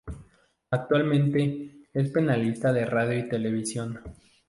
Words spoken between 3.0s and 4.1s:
y televisión.